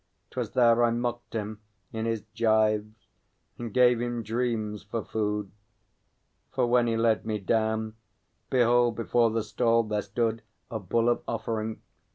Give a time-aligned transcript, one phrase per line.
[0.31, 1.61] 'Twas there I mocked him,
[1.93, 3.05] in his gyves,
[3.59, 5.51] and gave him dreams for food.
[6.49, 7.93] For when he led me down,
[8.49, 10.41] behold, before the stall there stood
[10.71, 11.81] A Bull of Offering.